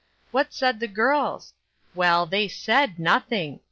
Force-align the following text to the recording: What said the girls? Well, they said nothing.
What 0.31 0.51
said 0.51 0.79
the 0.79 0.87
girls? 0.87 1.53
Well, 1.93 2.25
they 2.25 2.47
said 2.47 2.97
nothing. 2.97 3.59